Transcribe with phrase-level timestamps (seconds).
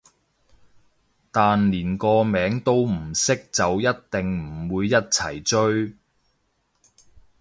[1.31, 5.93] 但連個名都唔識就一定唔會一齊追